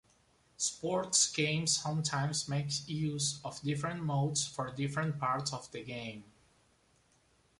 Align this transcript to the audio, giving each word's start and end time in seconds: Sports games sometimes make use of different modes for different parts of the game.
Sports 0.57 1.31
games 1.31 1.77
sometimes 1.77 2.49
make 2.49 2.71
use 2.89 3.39
of 3.45 3.61
different 3.61 4.01
modes 4.01 4.47
for 4.47 4.71
different 4.73 5.19
parts 5.19 5.53
of 5.53 5.71
the 5.71 5.83
game. 5.83 6.23